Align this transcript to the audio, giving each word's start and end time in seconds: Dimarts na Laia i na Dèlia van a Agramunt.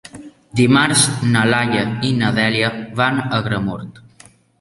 Dimarts 0.59 1.01
na 1.35 1.43
Laia 1.51 1.83
i 2.09 2.13
na 2.21 2.31
Dèlia 2.39 2.71
van 3.01 3.21
a 3.25 3.27
Agramunt. 3.41 3.93